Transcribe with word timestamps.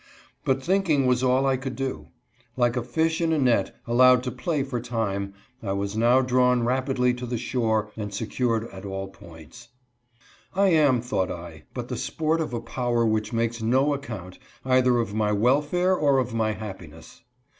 But 0.43 0.63
thinking 0.63 1.05
was 1.05 1.21
all 1.21 1.45
I 1.45 1.57
could 1.57 1.75
do. 1.75 2.07
Like 2.57 2.75
a 2.75 2.81
fish 2.81 3.21
in 3.21 3.31
a 3.31 3.37
net, 3.37 3.75
allowed 3.85 4.23
to 4.23 4.31
play 4.31 4.63
for 4.63 4.77
a 4.77 4.81
time, 4.81 5.35
I 5.61 5.73
was 5.73 5.95
now 5.95 6.21
drawn 6.23 6.63
rapidly 6.63 7.13
to 7.13 7.27
the 7.27 7.37
shore 7.37 7.91
and 7.95 8.11
secured 8.11 8.67
at 8.69 8.83
all 8.83 9.09
points." 9.09 9.67
I 10.55 10.69
am," 10.69 11.01
thought 11.03 11.29
I," 11.29 11.65
but 11.75 11.87
the 11.87 11.97
sport 11.97 12.41
of 12.41 12.51
a 12.51 12.59
power 12.61 13.05
which 13.05 13.31
makes 13.31 13.61
no 13.61 13.93
account, 13.93 14.39
either 14.65 14.97
of 14.97 15.13
my 15.13 15.31
welfare 15.33 15.93
or 15.95 16.17
of 16.17 16.33
my 16.33 16.53
happiness. 16.53 17.21